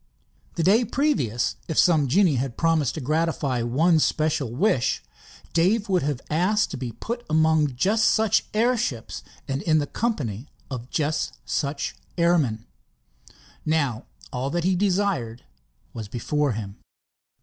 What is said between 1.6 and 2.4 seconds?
if some genii